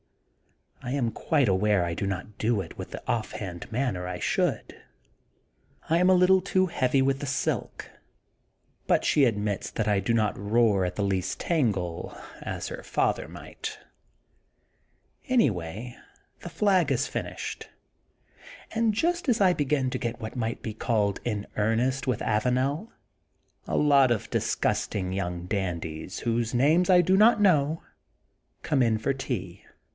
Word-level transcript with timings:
I 0.81 0.93
am 0.93 1.11
quite 1.11 1.47
aware 1.47 1.85
I 1.85 1.93
do 1.93 2.07
not 2.07 2.39
do 2.39 2.59
it 2.61 2.73
in 2.75 2.85
the 2.89 3.03
off 3.07 3.33
hand 3.33 3.71
manner 3.71 4.07
I 4.07 4.17
should. 4.17 4.75
I 5.91 5.99
am 5.99 6.09
a 6.09 6.15
little 6.15 6.41
too 6.41 6.65
heavy 6.65 7.03
with 7.03 7.19
the 7.19 7.27
silk 7.27 7.87
but 8.87 9.05
she 9.05 9.25
admits 9.25 9.69
that 9.69 9.87
I 9.87 9.99
do 9.99 10.11
not 10.11 10.35
roar 10.39 10.83
at 10.83 10.95
the 10.95 11.03
least 11.03 11.39
tangle, 11.39 12.17
as 12.41 12.69
her 12.69 12.81
father 12.81 13.27
might. 13.27 13.77
Anyway, 15.27 15.95
the 16.39 16.49
flag 16.49 16.91
is 16.91 17.05
finished. 17.05 17.69
And 18.71 18.95
just 18.95 19.29
as 19.29 19.39
I 19.39 19.53
begin 19.53 19.91
to 19.91 19.99
get 19.99 20.19
what 20.19 20.35
might 20.35 20.63
be 20.63 20.73
called 20.73 21.23
^^in 21.23 21.45
earnest" 21.57 22.07
with 22.07 22.21
Avanel, 22.23 22.87
a 23.67 23.77
lot 23.77 24.09
of 24.09 24.31
disgusting 24.31 25.13
young 25.13 25.45
dandies, 25.45 26.21
whose 26.21 26.55
names 26.55 26.89
I 26.89 27.01
do 27.01 27.15
not 27.15 27.39
know, 27.39 27.83
come 28.63 28.81
in 28.81 28.97
for 28.97 29.13
tea. 29.13 29.63